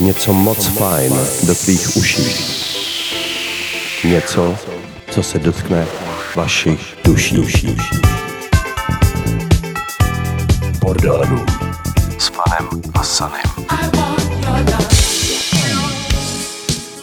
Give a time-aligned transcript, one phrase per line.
[0.00, 2.22] Něco moc fajn do tvých uší.
[4.04, 4.56] Něco,
[5.10, 5.86] co se dotkne
[6.36, 7.36] vašich duší.
[7.36, 7.76] duší.
[10.80, 11.46] Bordelů.
[12.18, 13.42] S panem a Sanem.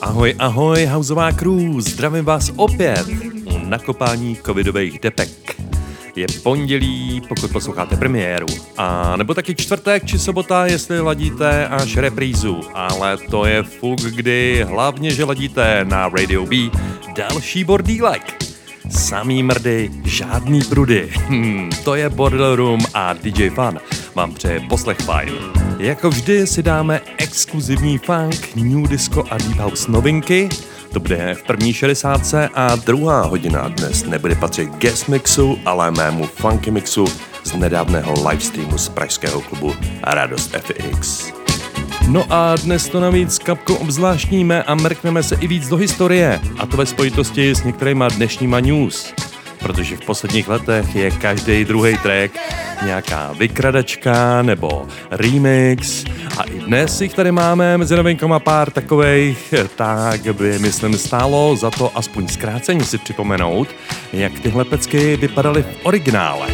[0.01, 3.07] Ahoj, ahoj, Houseová crew, zdravím vás opět
[3.45, 5.38] u nakopání covidových depek.
[6.19, 8.47] Je pondělí, pokud posloucháte premiéru,
[8.77, 14.65] a nebo taky čtvrtek či sobota, jestli ladíte až reprízu, ale to je fuk, kdy
[14.69, 16.55] hlavně, že ladíte na Radio B
[17.15, 18.45] další bordílek.
[18.89, 21.09] Samý mrdy, žádný prudy.
[21.15, 23.79] Hmm, to je Bordel Room a DJ Fun
[24.15, 25.29] vám přeje poslech fajn.
[25.77, 30.49] Jako vždy si dáme exkluzivní funk, new disco a deep house novinky.
[30.93, 32.21] To bude v první 60
[32.53, 37.05] a druhá hodina dnes nebude patřit guest mixu, ale mému funky mixu
[37.43, 41.31] z nedávného livestreamu z pražského klubu Radost FX.
[42.07, 46.65] No a dnes to navíc kapkou obzvláštníme a mrkneme se i víc do historie, a
[46.65, 49.13] to ve spojitosti s některýma dnešníma news
[49.59, 52.31] protože v posledních letech je každý druhý track
[52.85, 56.05] nějaká vykradačka nebo remix
[56.37, 61.71] a i dnes jich tady máme mezi novinkama pár takových, tak by myslím stálo za
[61.71, 63.67] to aspoň zkráceně si připomenout,
[64.13, 66.47] jak tyhle pecky vypadaly v originále.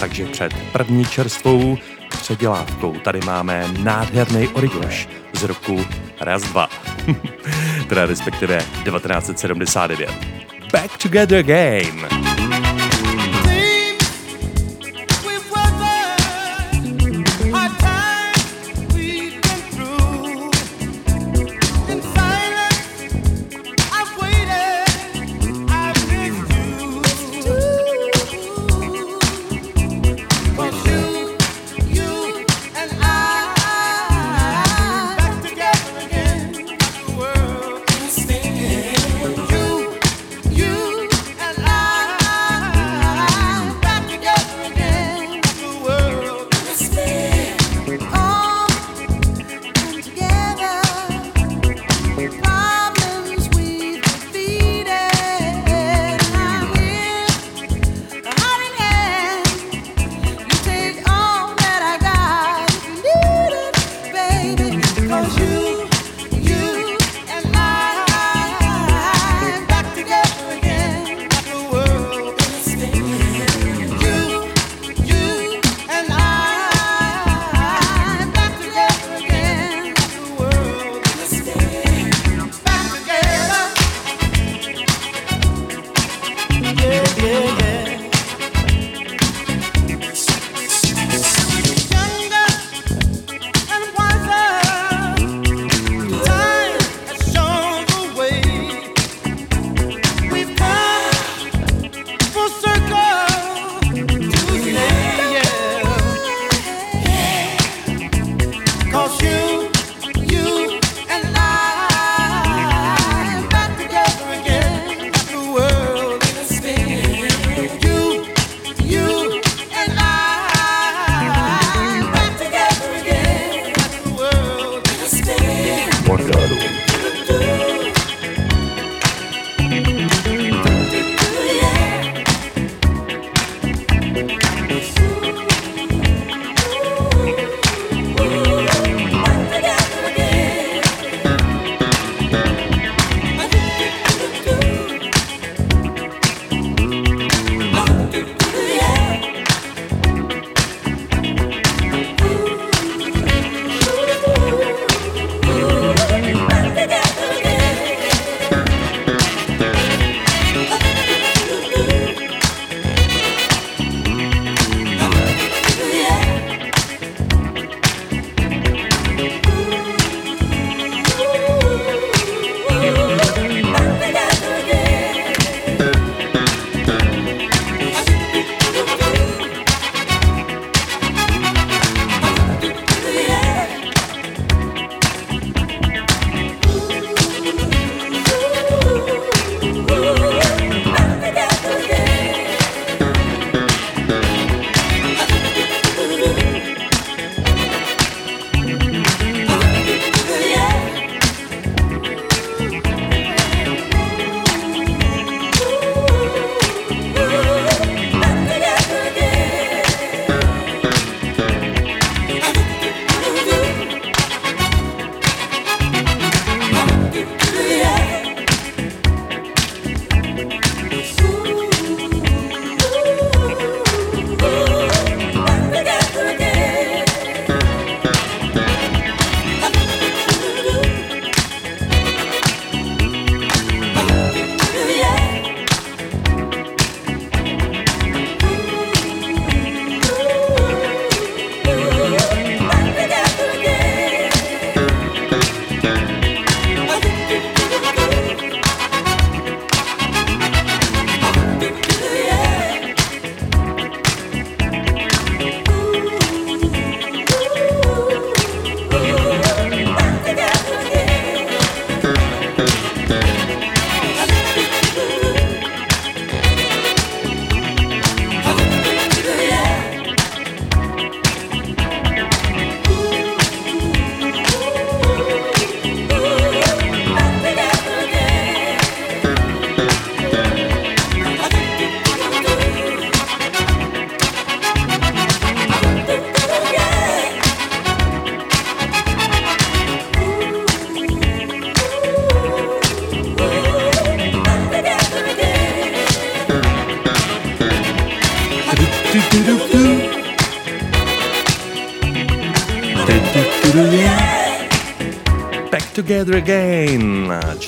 [0.00, 1.78] Takže před první čerstvou
[2.20, 5.84] předělávkou tady máme nádherný origoš z roku
[6.20, 6.68] raz dva.
[7.88, 10.08] teda respektive 1979.
[10.72, 12.43] Back Together Game.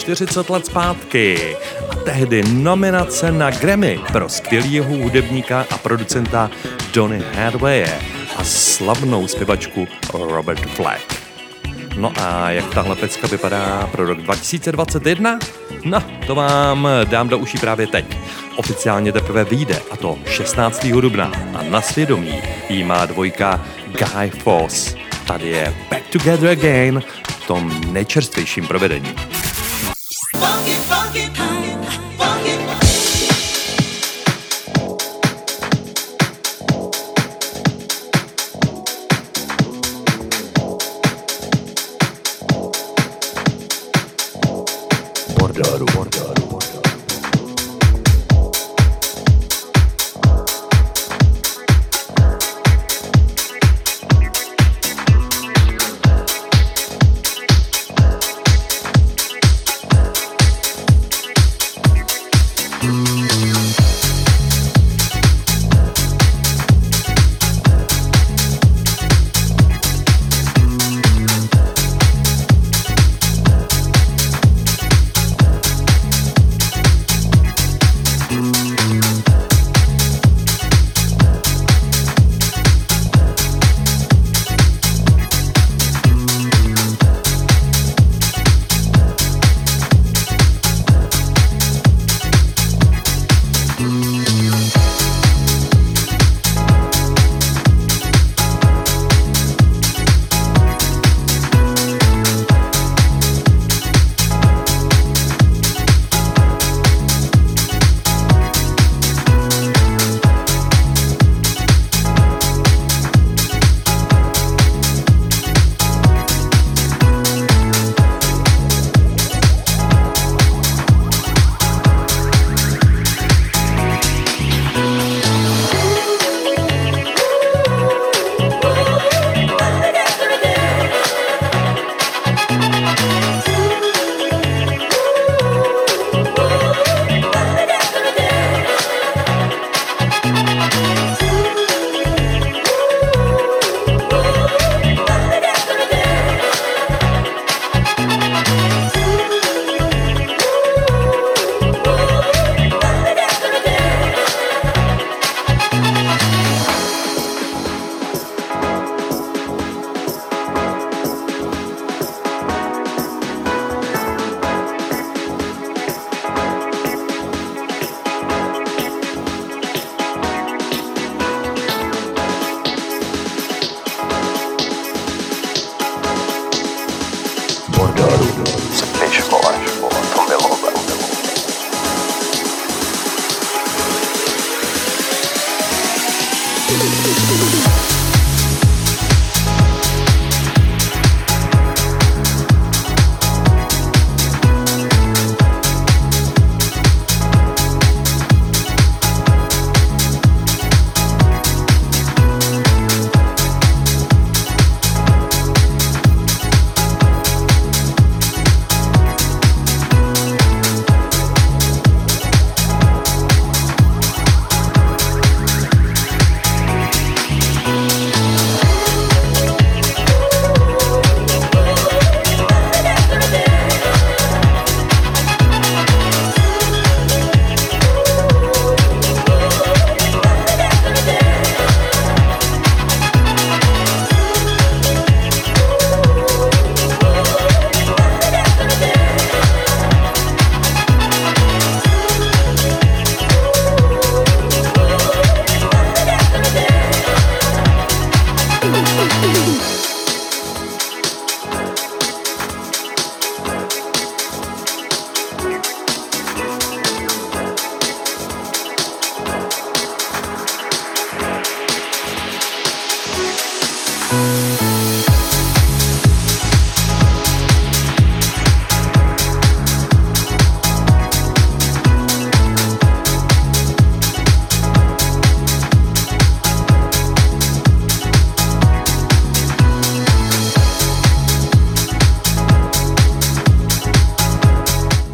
[0.06, 1.56] 40 let zpátky.
[1.90, 6.50] A tehdy nominace na Grammy pro skvělého hudebníka a producenta
[6.94, 7.84] Donny Hathaway
[8.36, 11.22] a slavnou zpěvačku Robert Flack.
[11.96, 15.38] No a jak tahle pecka vypadá pro rok 2021?
[15.84, 18.18] No, to vám dám do uší právě teď.
[18.56, 20.86] Oficiálně teprve vyjde, a to 16.
[20.86, 21.32] dubna.
[21.54, 24.96] A na svědomí jí má dvojka Guy Foss.
[25.26, 29.14] Tady je Back Together Again v tom nejčerstvějším provedení.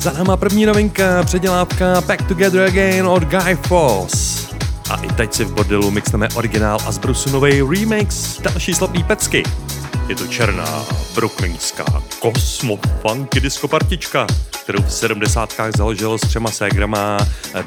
[0.03, 4.47] Za náma první novinka, předělávka Back Together Again od Guy Foss.
[4.91, 9.43] A i teď si v bordelu mixneme originál a z Brusu remix další slavný pecky.
[10.09, 11.85] Je to černá, brooklynská,
[12.19, 14.27] kosmo, funky disco partička,
[14.63, 15.55] kterou v 70.
[15.77, 17.19] založil s třema ségrama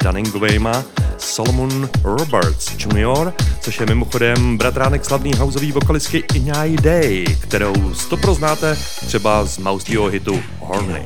[0.04, 0.84] Dunningovejma
[1.18, 8.78] Solomon Roberts Jr., což je mimochodem bratránek slavný houseový vokalistky Inyai Day, kterou stopro znáte
[9.08, 11.06] třeba z Maustyho hitu Horny.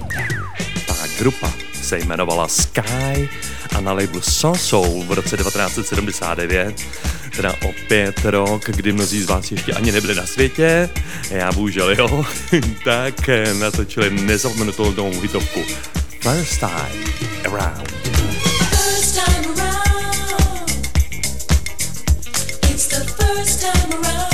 [1.20, 3.30] Grupa se jmenovala Sky
[3.76, 4.22] a na labelu
[4.56, 6.82] Soul v roce 1979,
[7.36, 10.90] teda opět rok, kdy mnozí z vás ještě ani nebyli na světě,
[11.30, 12.26] já bohužel jo,
[12.84, 15.60] tak natočili nezapomenutelnou hitovku
[16.22, 17.04] First Time
[17.46, 17.92] Around.
[18.70, 20.70] First time around.
[22.70, 24.29] It's the first time around.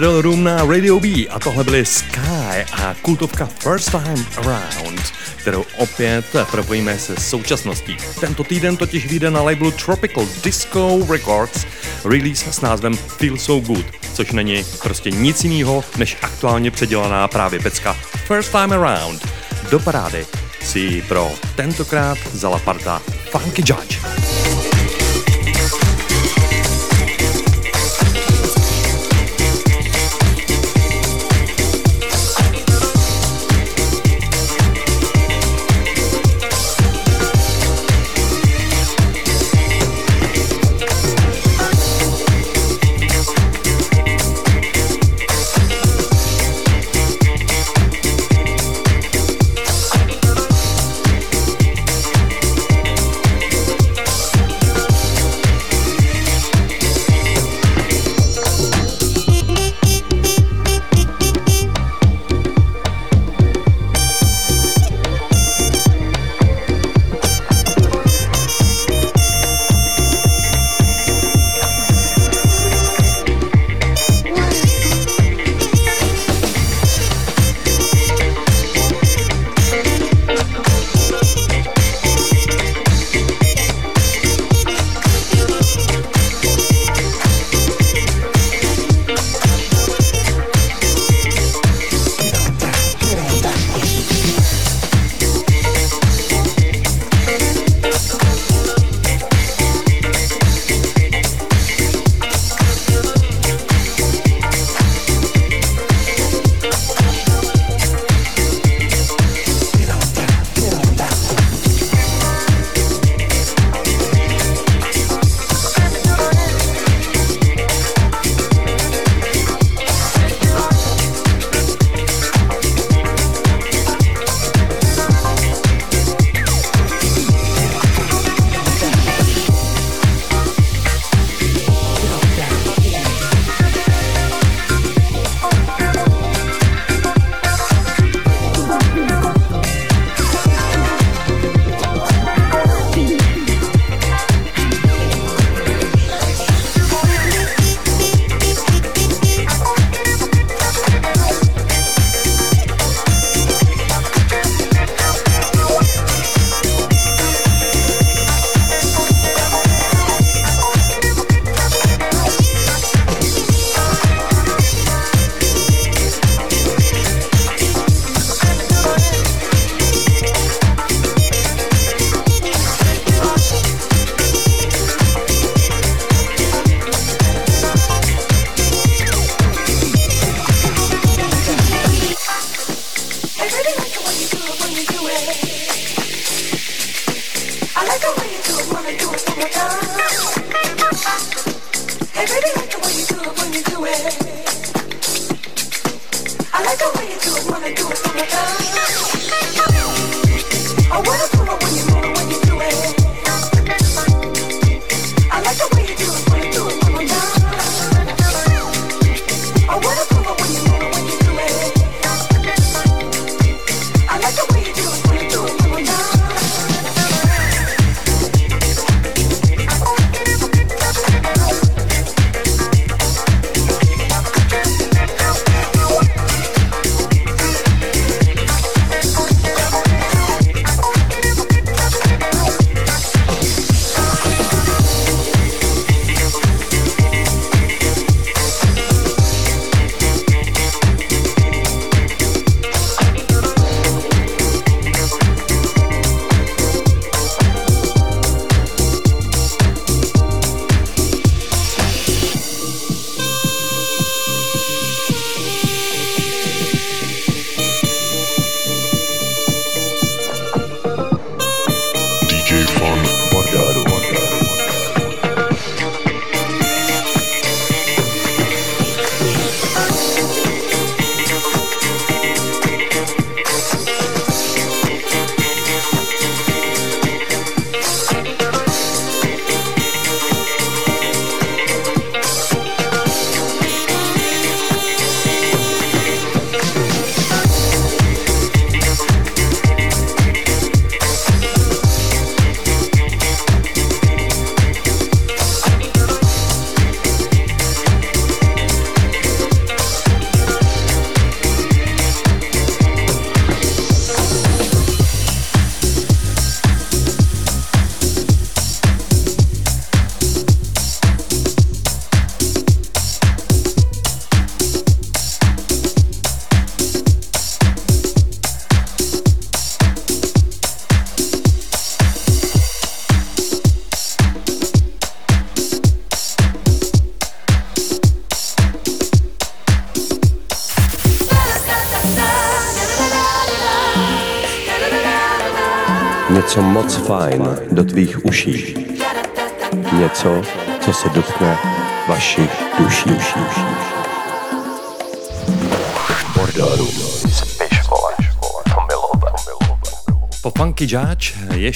[0.00, 5.64] Bordel Room na Radio B a tohle byly Sky a kultovka First Time Around, kterou
[5.76, 7.96] opět propojíme se současností.
[8.20, 11.66] Tento týden totiž vyjde na labelu Tropical Disco Records
[12.04, 17.60] release s názvem Feel So Good, což není prostě nic jiného než aktuálně předělaná právě
[17.60, 17.92] pecka
[18.26, 19.28] First Time Around.
[19.70, 20.26] Do parády
[20.62, 24.29] si pro tentokrát vzala parta Funky Judge.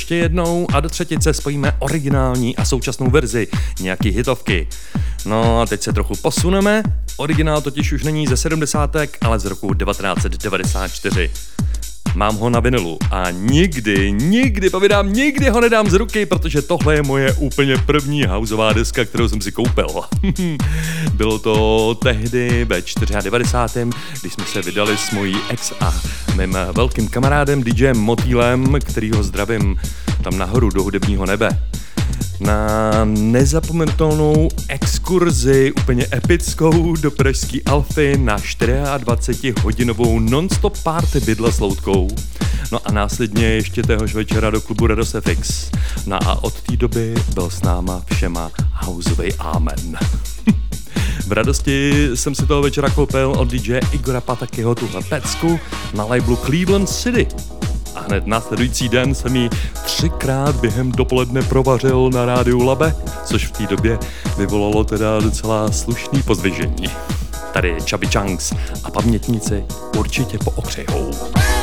[0.04, 3.48] Ještě jednou a do třetice spojíme originální a současnou verzi
[3.80, 4.68] nějaký hitovky.
[5.26, 6.82] No a teď se trochu posuneme.
[7.16, 8.96] Originál totiž už není ze 70.
[9.20, 11.30] ale z roku 1994.
[12.14, 16.94] Mám ho na vinilu a nikdy, nikdy, povídám, nikdy ho nedám z ruky, protože tohle
[16.94, 19.88] je moje úplně první houseová deska, kterou jsem si koupil.
[21.12, 22.82] Bylo to tehdy ve
[23.22, 23.90] 94.
[24.20, 25.94] když jsme se vydali s mojí ex a
[26.36, 29.76] mým velkým kamarádem DJem Motýlem, kterýho zdravím
[30.22, 31.48] tam nahoru do hudebního nebe
[32.40, 42.08] na nezapomenutelnou exkurzi, úplně epickou do pražský Alfy na 24-hodinovou non-stop party bydla s loutkou.
[42.72, 45.70] No a následně ještě téhož večera do klubu Rados FX.
[46.06, 49.98] No a od té doby byl s náma všema houseovej amen.
[51.34, 55.60] Radosti jsem si toho večera koupil od DJ Igora Patakyho tuhle pecku
[55.94, 57.26] na labelu Cleveland City.
[57.94, 59.50] A hned následující den jsem ji
[59.84, 62.94] třikrát během dopoledne provařil na rádiu Labe,
[63.24, 63.98] což v té době
[64.38, 66.86] vyvolalo teda docela slušný pozvěžení.
[67.52, 68.52] Tady Chubby Chunks
[68.84, 69.64] a pamětníci
[69.96, 71.10] určitě pookřejhou.
[71.36, 71.53] Hey!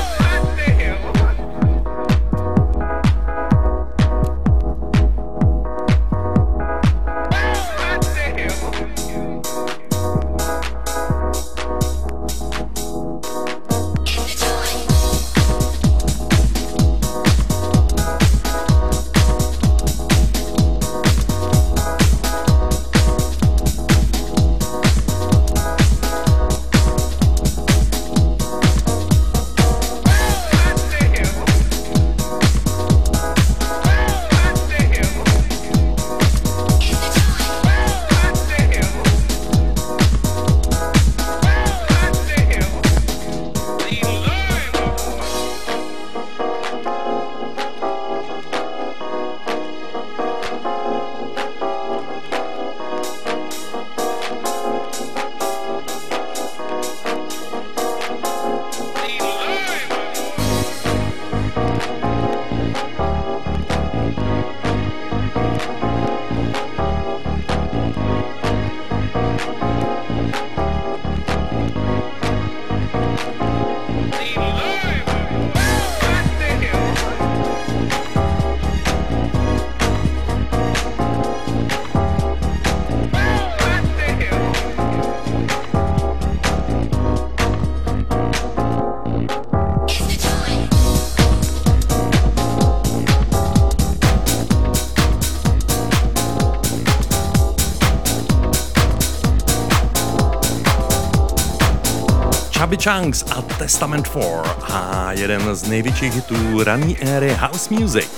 [102.83, 104.25] Chunks a Testament 4
[104.73, 108.09] a jeden z největších hitů rané éry house music.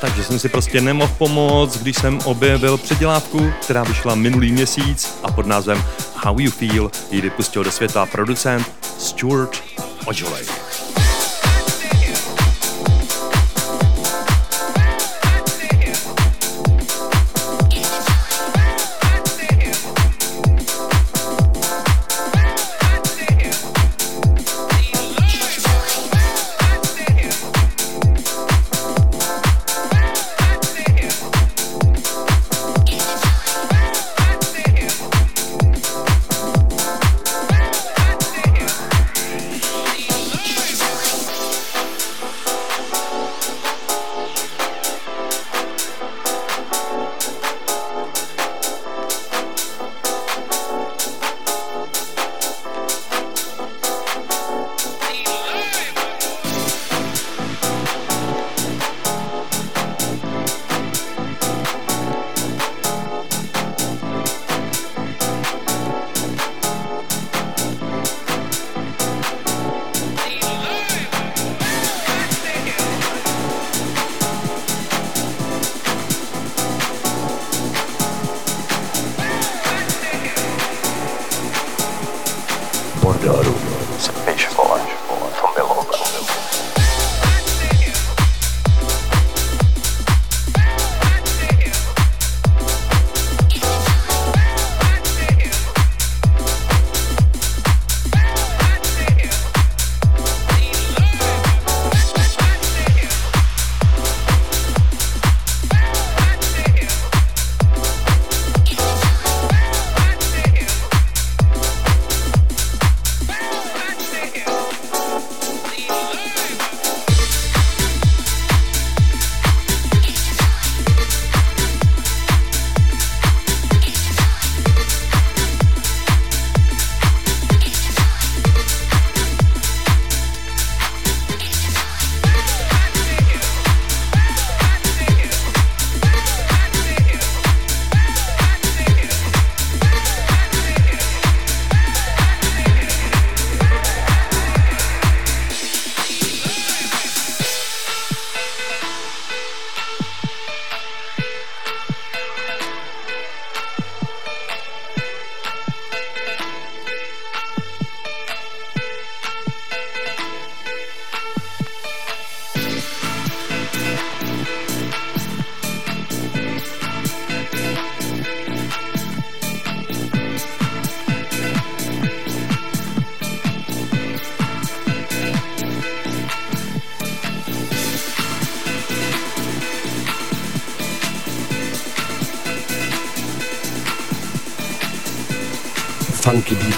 [0.00, 5.32] Takže jsem si prostě nemohl pomoct, když jsem objevil předělávku, která vyšla minulý měsíc a
[5.32, 5.84] pod názvem
[6.14, 8.66] How You Feel ji vypustil do světa producent
[8.98, 9.62] Stuart
[10.06, 10.63] Ojolej.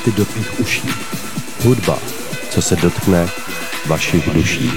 [0.07, 0.89] Beaty do tvých uší.
[1.65, 1.99] Hudba,
[2.51, 3.29] co se dotkne
[3.87, 4.71] vašich duší.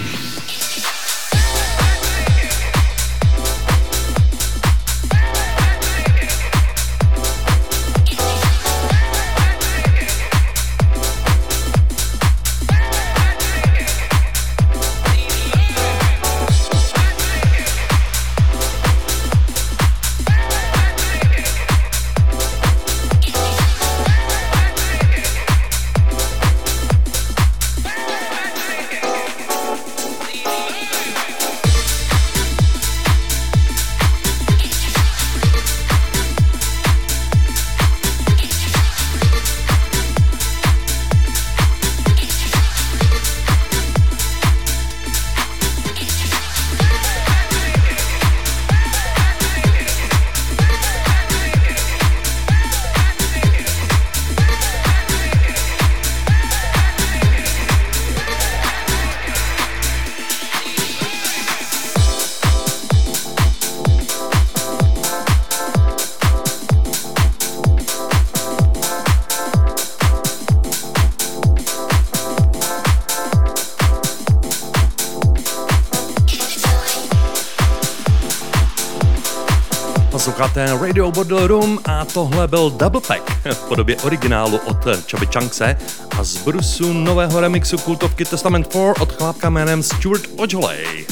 [80.60, 84.78] Posloucháte Radio Bordel Room a tohle byl Double Pack v podobě originálu od
[85.12, 85.78] Chubby Chunkse
[86.18, 91.06] a z brusu nového remixu kultovky Testament 4 od chlápka jménem Stuart Ojolej.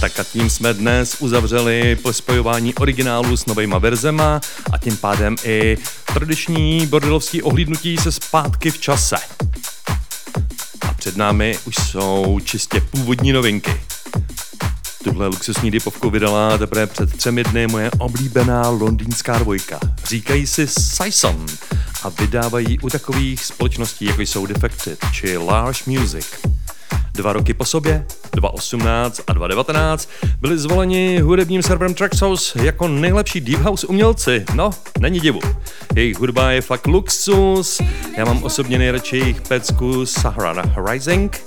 [0.00, 4.40] Tak a tím jsme dnes uzavřeli spojování originálu s novejma verzema
[4.72, 5.76] a tím pádem i
[6.14, 9.16] tradiční bordelovský ohlídnutí se zpátky v čase.
[10.80, 13.80] A před námi už jsou čistě původní novinky.
[15.04, 19.80] Tuhle luxusní dipovku vydala teprve před třemi dny moje oblíbená londýnská dvojka.
[20.04, 21.46] Říkají si Sison
[22.02, 26.26] a vydávají u takových společností, jako jsou Defected či Large Music.
[27.12, 30.08] Dva roky po sobě, 2018 a 2019,
[30.40, 34.44] byli zvoleni hudebním serverem Traxhouse jako nejlepší deep house umělci.
[34.54, 35.40] No, není divu.
[35.94, 37.80] Jejich hudba je fakt luxus,
[38.16, 41.42] já mám osobně nejradši jejich pecku Sahara Rising,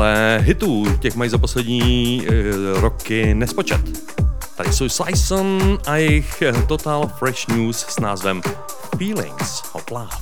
[0.00, 3.80] ale hitů těch mají za poslední e, roky nespočet.
[4.56, 8.42] Tady jsou Sison a jejich Total Fresh News s názvem
[8.98, 10.19] Feelings of Love.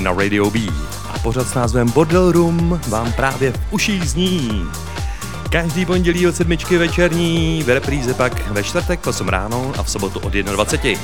[0.00, 0.58] na Radio B
[1.14, 4.64] a pořad s názvem Bordel Room vám právě v uších zní.
[5.50, 9.90] Každý pondělí od sedmičky večerní, v repríze pak ve čtvrtek v 8 ráno a v
[9.90, 11.02] sobotu od 21.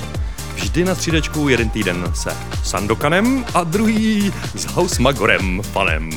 [0.55, 6.11] Vždy na střídečku jeden týden se Sandokanem a druhý s House Magorem fanem.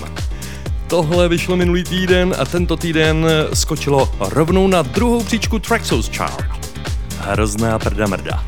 [0.88, 6.45] Tohle vyšlo minulý týden a tento týden skočilo rovnou na druhou příčku Traxos Chart.
[7.19, 8.43] Hrozná prda mrda.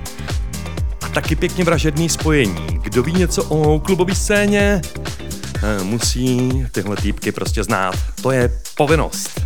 [1.06, 2.67] A taky pěkně vražedný spojení.
[2.88, 4.82] Kdo ví něco o klubové scéně,
[5.64, 7.96] eh, musí tyhle týpky prostě znát.
[8.22, 9.42] To je povinnost.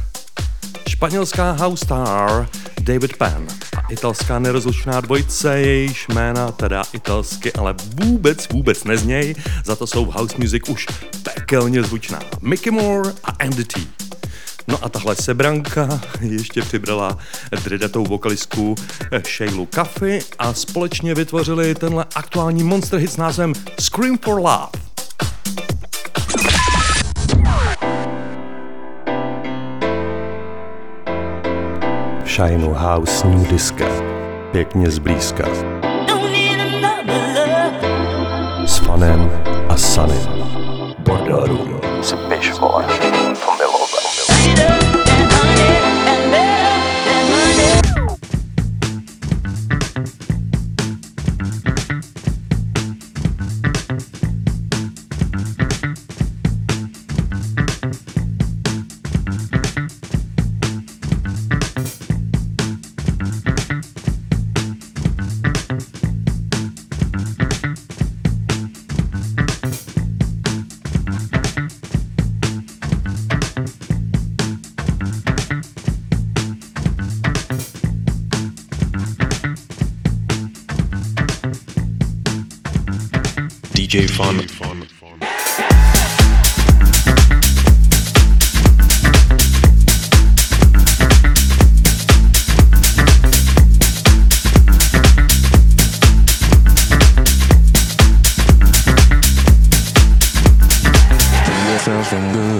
[0.87, 2.47] Španělská house star
[2.81, 9.35] David Penn a italská nerozlučná dvojice, jejíž jména teda italsky, ale vůbec, vůbec nezněj,
[9.65, 10.85] za to jsou v house music už
[11.23, 12.19] pekelně zvučná.
[12.41, 14.00] Mickey Moore a Andy T.
[14.71, 17.17] No a tahle sebranka ještě přibrala
[17.63, 18.75] dridatou vokalistku
[19.37, 24.67] Shaylu Caffey a společně vytvořili tenhle aktuální monster hit s názvem Scream for Love.
[32.25, 33.85] Shineu House New Disca.
[34.51, 35.47] Pěkně zblízka.
[38.65, 39.31] S fanem
[39.69, 40.27] a sanem.
[40.99, 41.81] Bordel Room.
[42.01, 42.15] S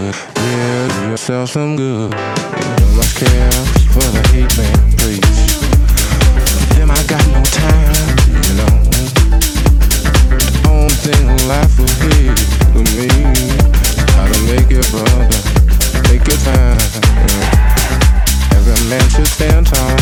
[0.02, 0.16] good.
[0.36, 2.12] Yeah, do yourself some good.
[2.12, 3.52] Don't much care
[3.94, 5.38] for the hate man preach.
[6.76, 7.96] Them I got no time,
[8.46, 8.76] you know.
[10.70, 12.40] Only thing life ahead
[12.78, 13.10] of me.
[14.16, 15.40] How to make it, brother.
[16.14, 16.82] It fine.
[17.30, 18.58] Yeah.
[18.58, 19.98] Every man should stand tall.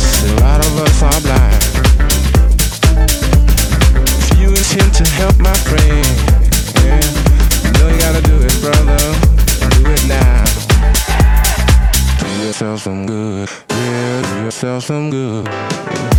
[0.00, 1.62] See, a lot of us are blind.
[4.18, 6.06] If you intend to help my friend,
[6.84, 7.33] yeah,
[7.88, 8.98] you gotta do it, brother.
[9.74, 10.44] Do it now.
[12.20, 16.13] Do yourself some good, yeah, do yourself some good.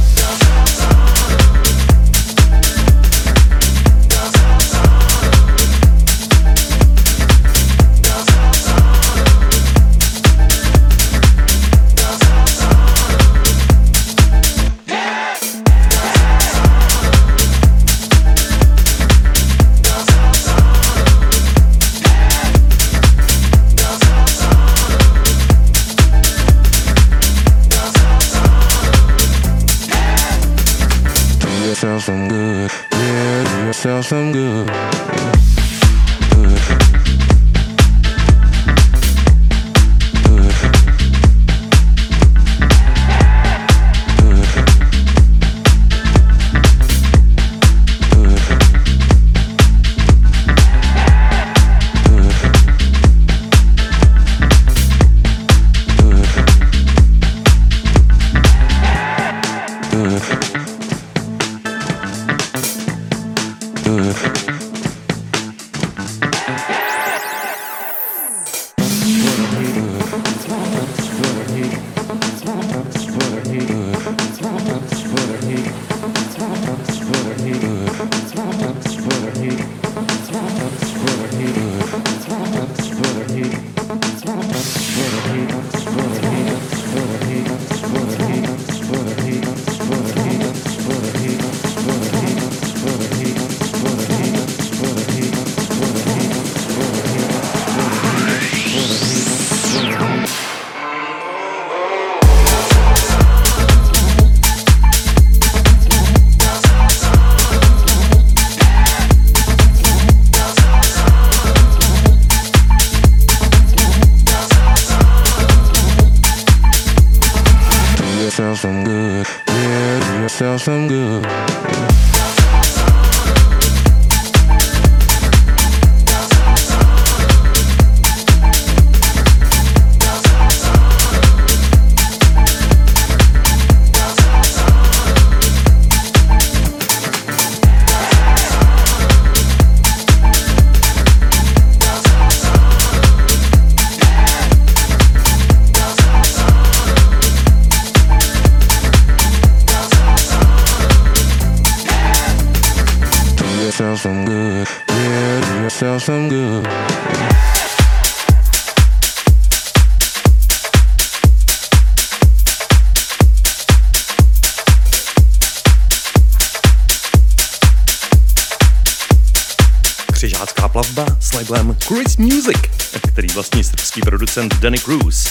[174.35, 175.27] producent Danny Cruz.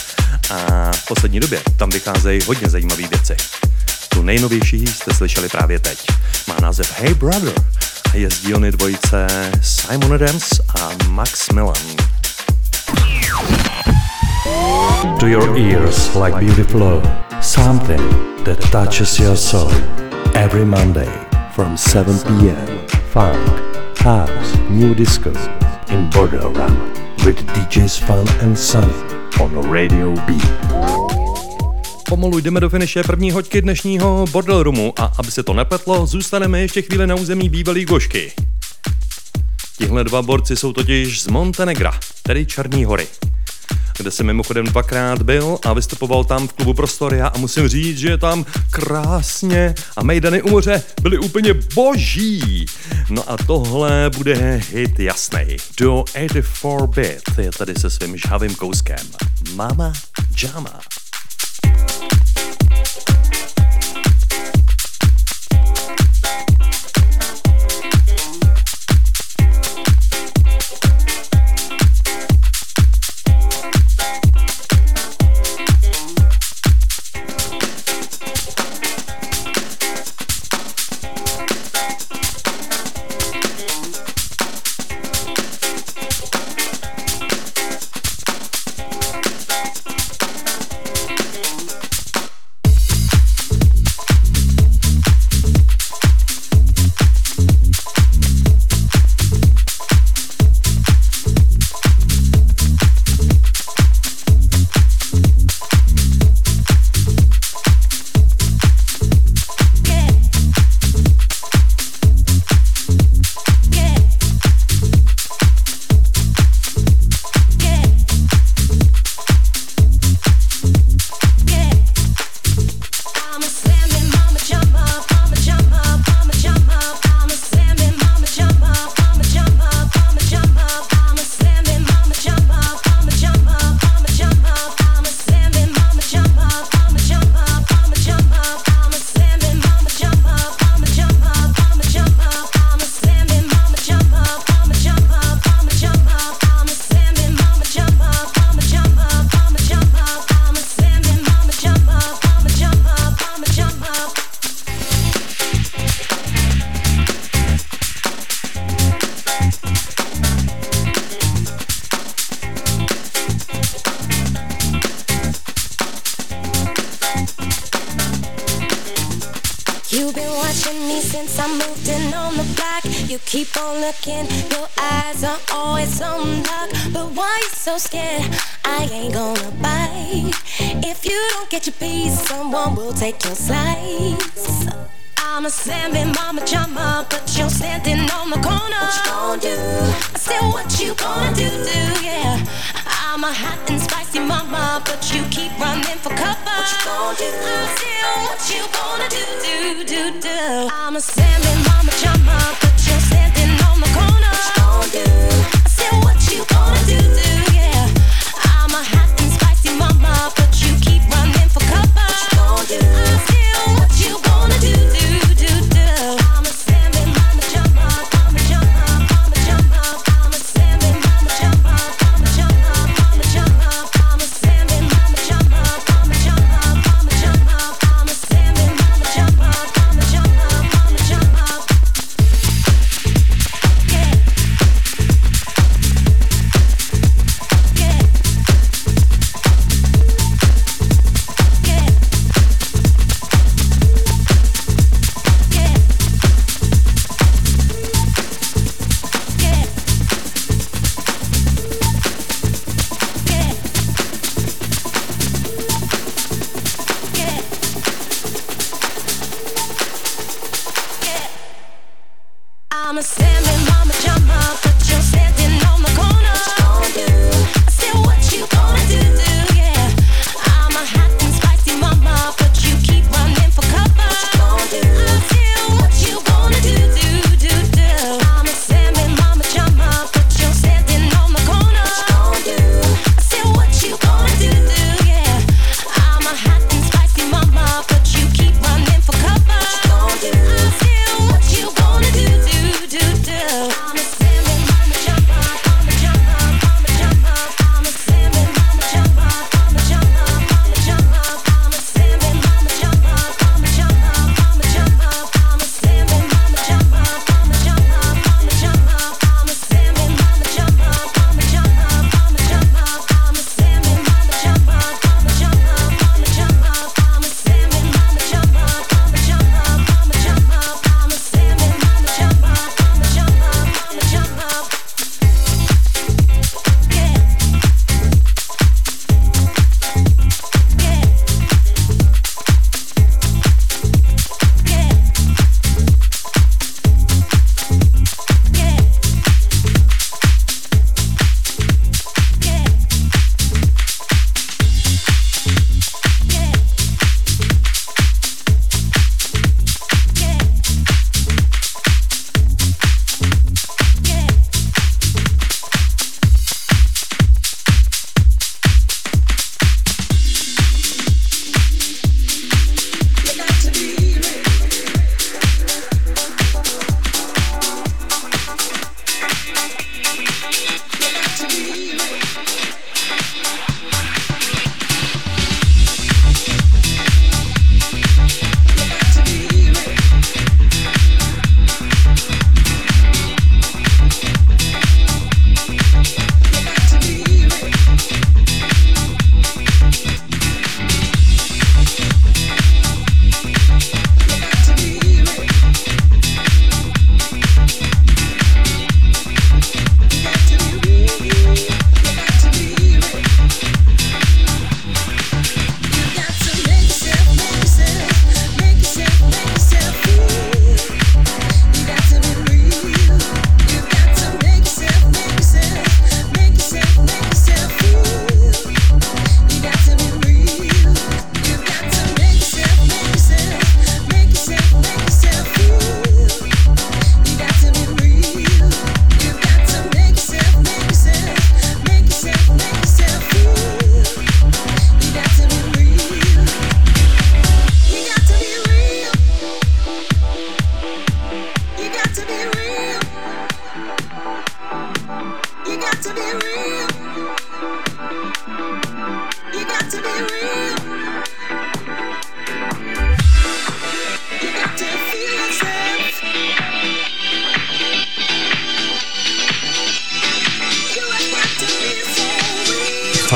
[0.50, 3.36] A v poslední době tam vycházejí hodně zajímavé věci.
[4.08, 6.06] Tu nejnovější jste slyšeli právě teď.
[6.48, 7.52] Má název Hey Brother
[8.12, 9.26] a je z dílny dvojice
[9.62, 11.96] Simon Adams a Max Millan.
[15.20, 17.02] To your ears like beautiful
[17.40, 18.02] something
[18.44, 19.72] that touches your soul.
[20.34, 21.08] Every Monday
[21.54, 22.78] from 7 p.m.
[23.12, 23.38] Funk,
[23.98, 25.30] house, new disco
[25.88, 28.94] in Borderland with DJs Fun and Sunny
[29.40, 30.32] on Radio B.
[32.08, 36.60] Pomalu jdeme do finiše první hoďky dnešního Bordel Roomu a aby se to nepletlo, zůstaneme
[36.60, 38.32] ještě chvíli na území bývalý Gošky.
[39.78, 43.06] Tihle dva borci jsou totiž z Montenegra, tedy Černí hory
[43.96, 48.10] kde jsem mimochodem dvakrát byl a vystupoval tam v klubu Prostoria a musím říct, že
[48.10, 52.66] je tam krásně a mejdany u moře byly úplně boží.
[53.10, 55.56] No a tohle bude hit jasný.
[55.80, 59.06] Do 84 bit je tady se svým žhavým kouskem.
[59.54, 59.92] Mama
[60.42, 60.80] Jama.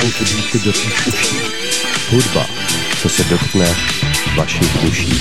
[0.00, 1.36] Funky beaty do tvých uší.
[2.10, 2.46] Hudba,
[3.02, 3.76] co se dotkne
[4.36, 5.12] vašich duší.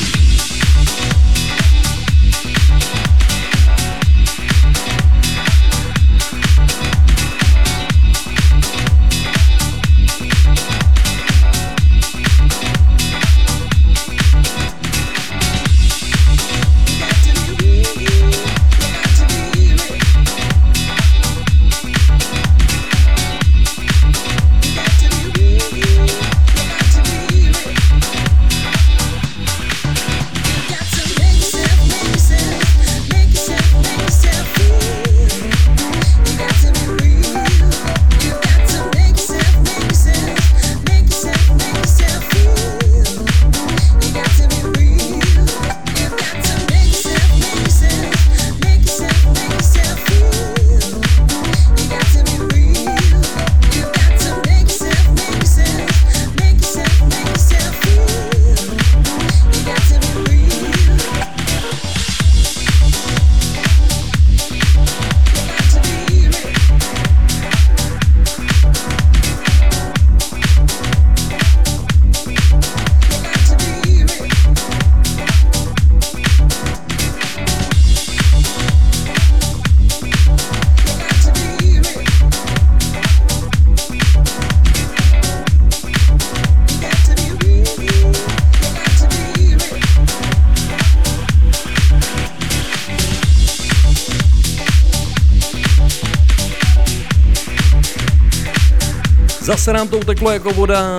[99.67, 100.97] Zase nám to uteklo jako voda.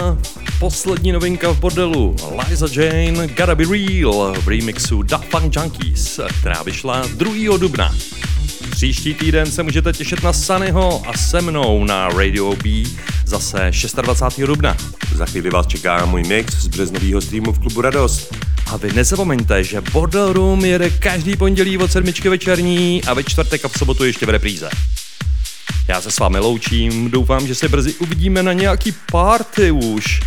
[0.58, 2.16] Poslední novinka v bordelu.
[2.48, 7.58] Liza Jane, Gotta Be Real v remixu Da Funk Junkies, která vyšla 2.
[7.58, 7.94] dubna.
[8.70, 12.70] Příští týden se můžete těšit na Sunnyho a se mnou na Radio B
[13.26, 13.70] zase
[14.02, 14.46] 26.
[14.46, 14.76] dubna.
[15.14, 18.34] Za chvíli vás čeká můj mix z březnového streamu v klubu Radost.
[18.66, 23.64] A vy nezapomeňte, že Bordel Room jede každý pondělí od sedmičky večerní a ve čtvrtek
[23.64, 24.70] a v sobotu ještě v repríze.
[26.00, 30.20] Se s vámi loučím, doufám, že se brzy uvidíme na nějaký party už.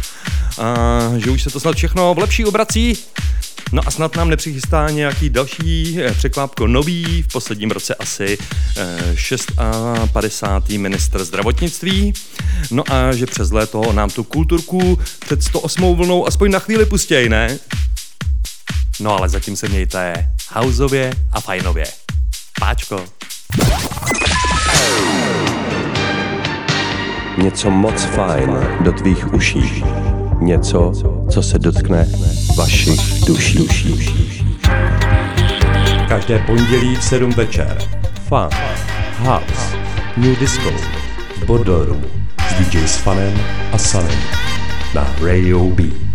[0.58, 2.98] A že už se to snad všechno v lepší obrací.
[3.72, 8.38] No a snad nám nepřichystá nějaký další eh, překvápko nový, v posledním roce asi
[8.78, 10.70] eh, 56.
[10.78, 12.14] ministr zdravotnictví.
[12.72, 17.30] No a že přes léto nám tu kulturku před 108 vlnou aspoň na chvíli pustěj,
[17.30, 17.58] ne?
[19.00, 21.86] No ale zatím se mějte hauzově a fajnově.
[22.60, 23.06] Páčko.
[27.38, 29.84] Něco moc fajn do tvých uší.
[30.40, 30.92] Něco,
[31.30, 32.08] co se dotkne
[32.58, 33.68] vašich duší.
[36.08, 37.78] Každé pondělí v 7 večer.
[38.28, 38.50] Fun,
[39.20, 39.78] House,
[40.18, 40.72] New Disco,
[41.46, 42.02] Bodoru
[42.50, 43.34] s DJ s Fanem
[43.72, 44.20] a Sanem
[44.96, 46.11] na Radio B.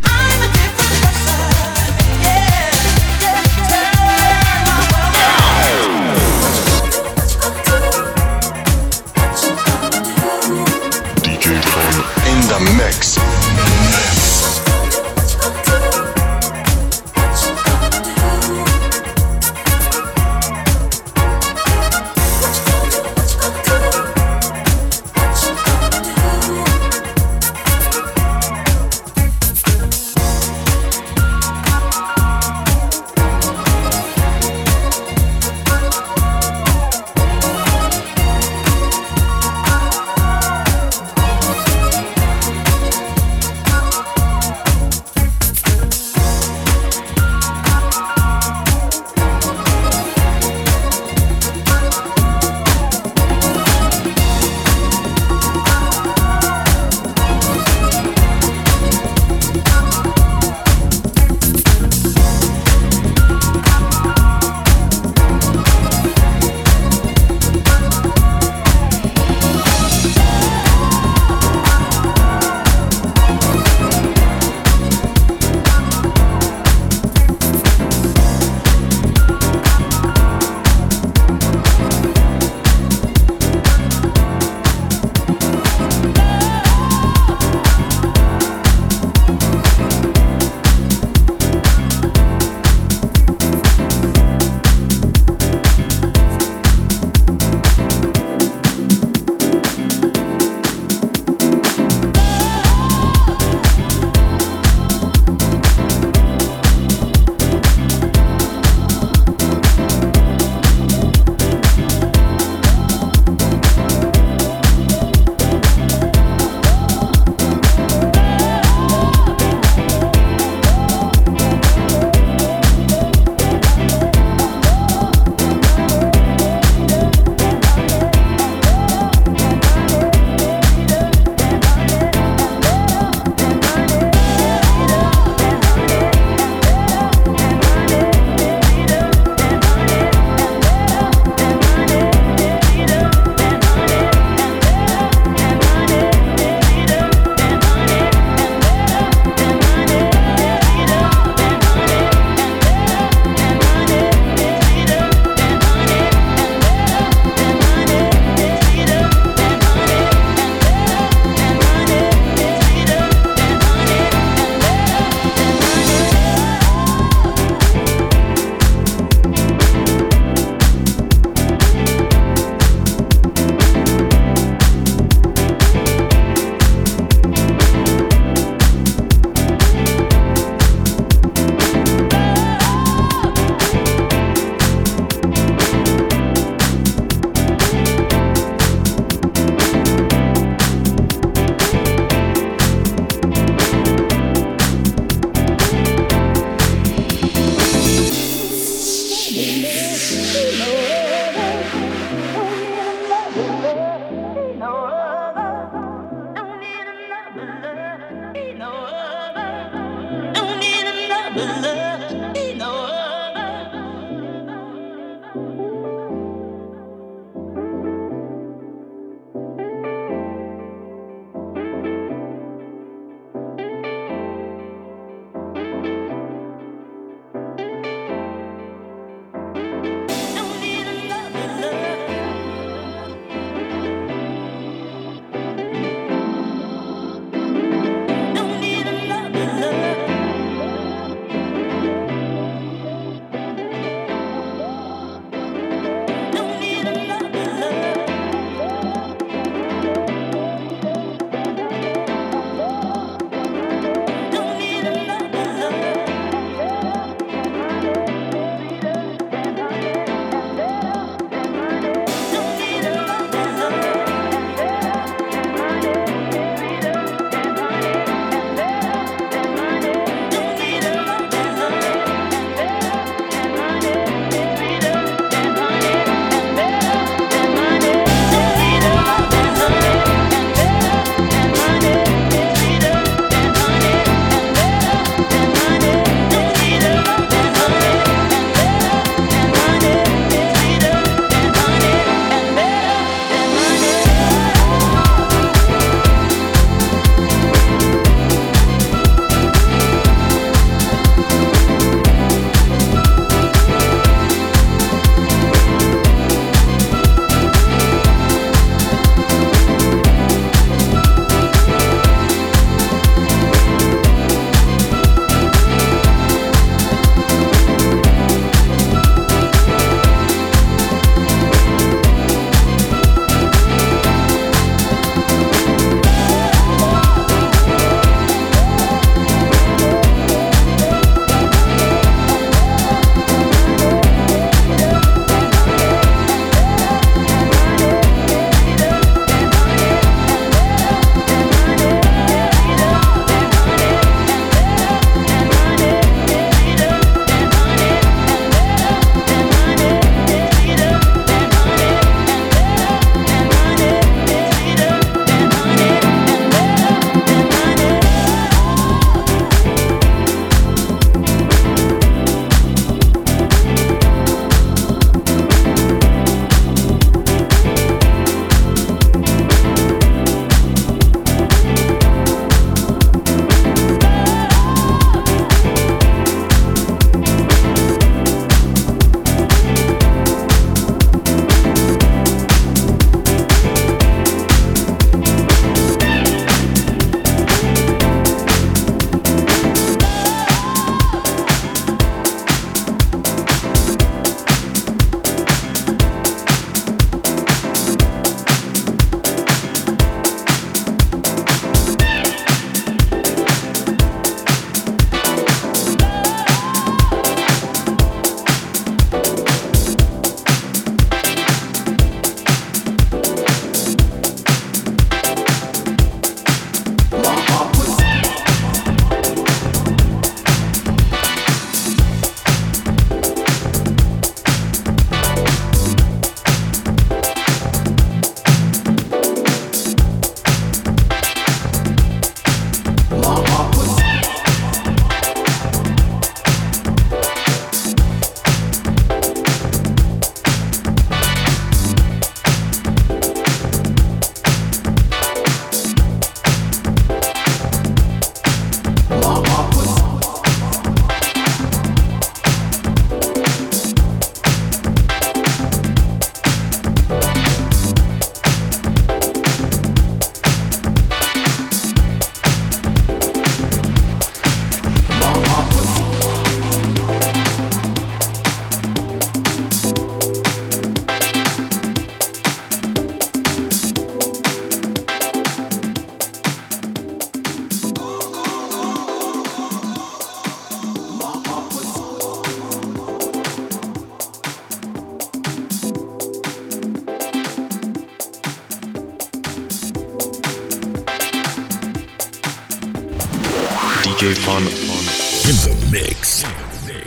[494.16, 496.42] DJ Fun in the mix.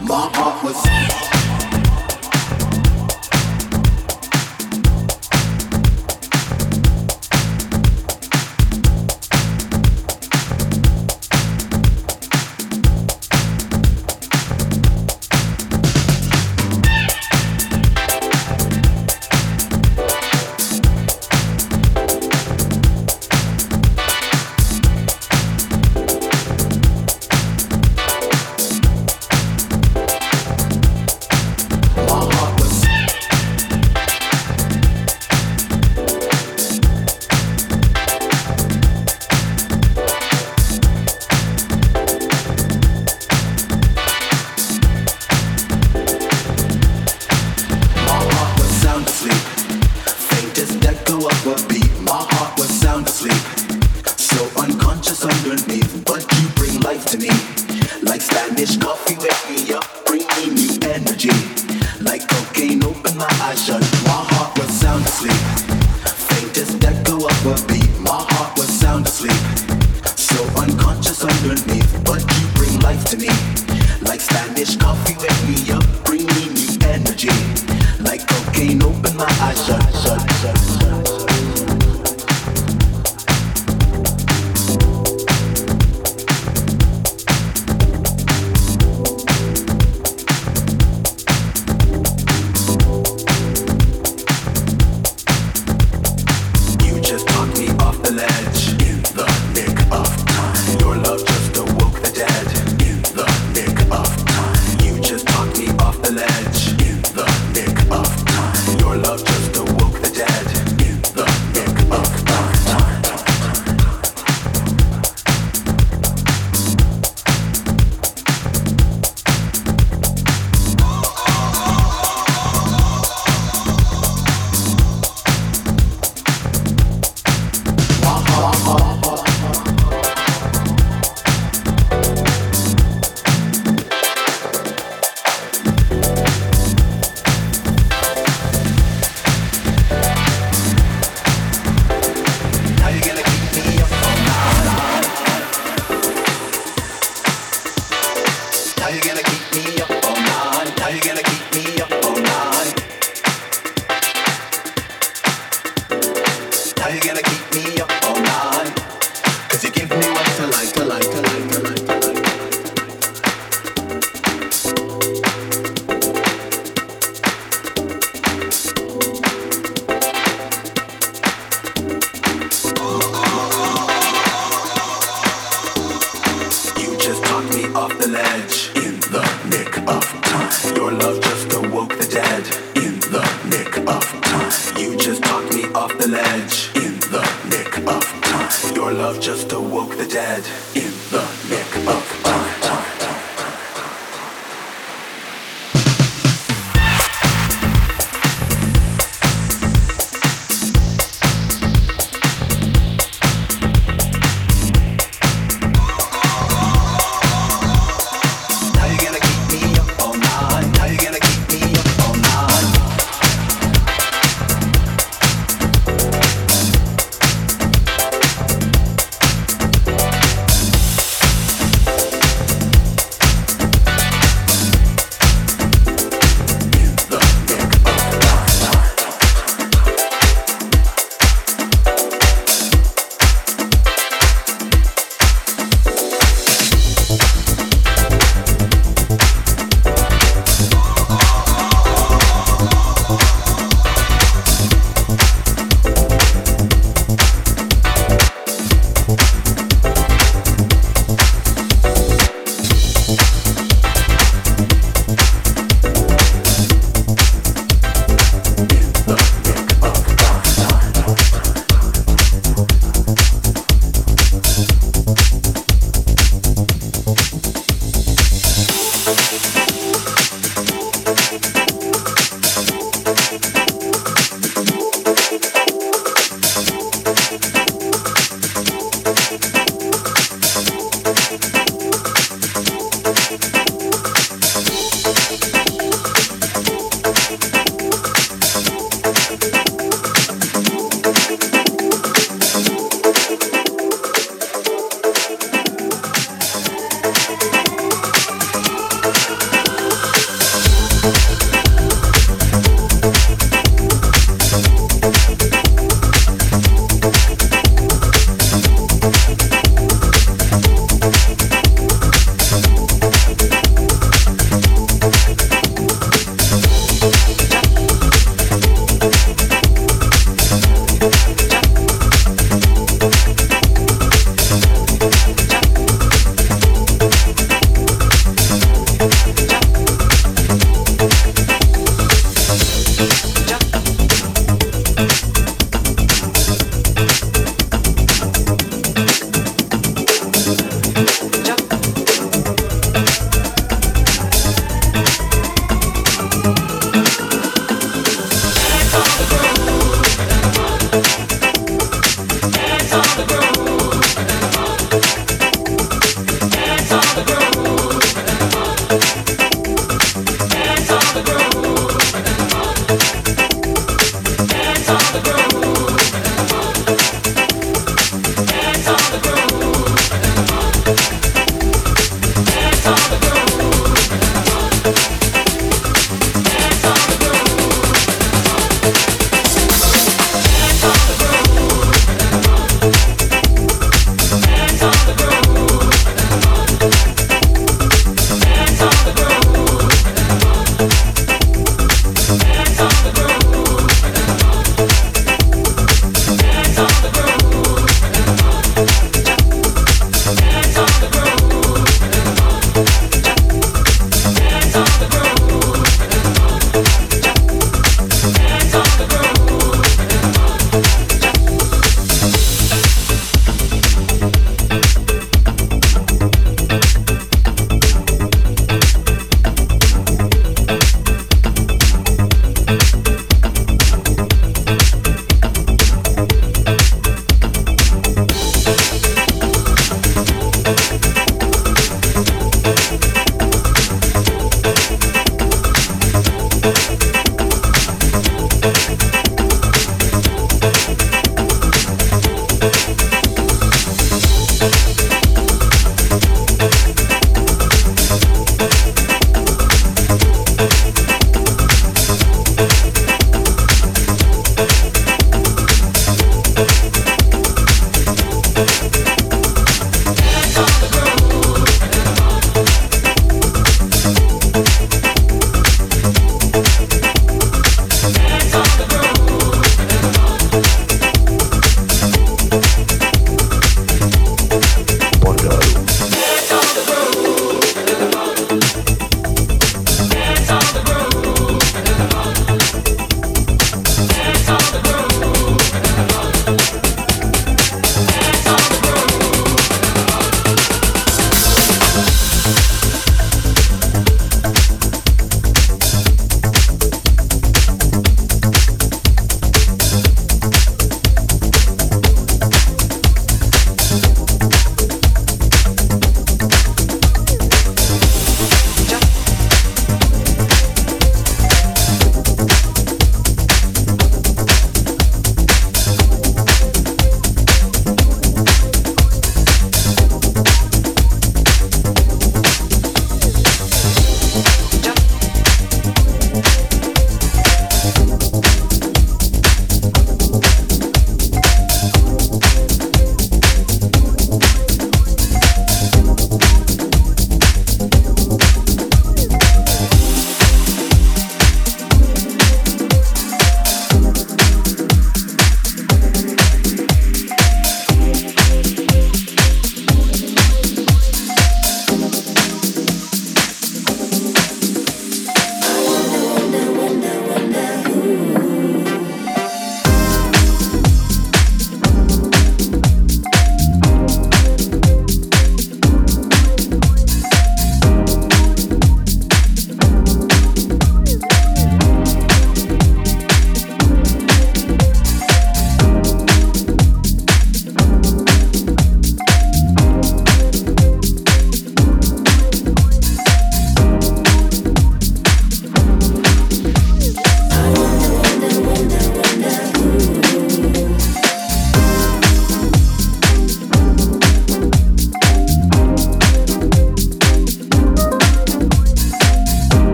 [0.00, 1.35] My heart was.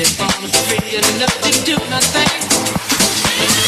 [0.00, 3.67] If I'm free enough to do nothing.